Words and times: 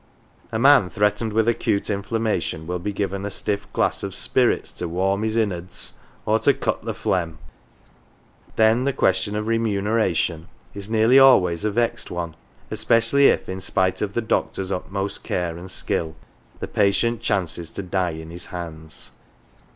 A 0.51 0.57
man 0.57 0.89
threatened 0.89 1.31
with 1.31 1.47
acute 1.47 1.87
inflammation 1.87 2.65
will 2.65 2.79
be 2.79 2.91
given 2.91 3.23
a 3.23 3.29
stiff 3.29 3.71
glass 3.71 4.01
of 4.01 4.15
spirits 4.15 4.71
to 4.71 4.87
"warm 4.89 5.21
his 5.21 5.35
inwards," 5.37 5.93
or 6.25 6.39
to 6.39 6.55
"cut 6.55 6.83
the 6.85 6.95
phlegm.' 6.95 7.37
1' 7.37 7.37
1 7.37 7.37
Then 8.55 8.83
the 8.85 8.93
question 8.93 9.35
of 9.35 9.45
remuneration 9.45 10.47
is 10.73 10.89
nearly 10.89 11.19
always 11.19 11.63
a 11.65 11.69
vexed 11.69 12.09
one, 12.09 12.35
especially 12.71 13.27
if, 13.27 13.47
in 13.47 13.59
spite 13.61 14.01
of 14.01 14.13
the 14.13 14.21
doctor's 14.23 14.71
utmost 14.71 15.23
care 15.23 15.55
and 15.55 15.69
skill, 15.69 16.15
the 16.59 16.67
patient 16.67 17.21
chances 17.21 17.69
to 17.69 17.83
die 17.83 18.09
in 18.17 18.31
his 18.31 18.47
hands. 18.47 19.11